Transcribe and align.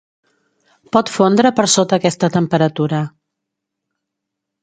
Pot 0.95 1.11
fondre 1.17 1.51
per 1.59 1.65
sota 1.73 1.99
aquesta 2.01 2.31
temperatura. 2.37 3.05